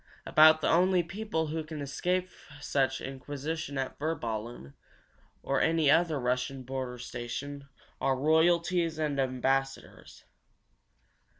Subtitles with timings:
[0.25, 4.73] About the only people who can escape such inquisition at Virballen
[5.43, 7.69] or any other Russian border station
[8.01, 10.23] are royalties and ambassadors.